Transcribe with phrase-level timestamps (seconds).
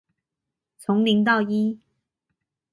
[0.79, 1.79] 從零到一